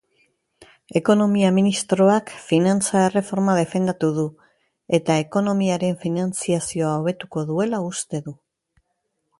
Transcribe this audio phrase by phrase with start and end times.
[0.99, 4.25] Ekonomia ministroak finantza erreforma defendatu du
[5.01, 8.37] eta ekonomiaren finantziazioa hobetuko duela uste du.